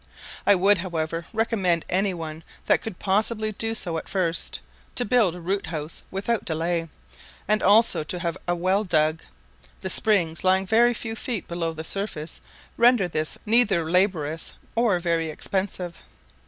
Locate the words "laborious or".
13.91-14.99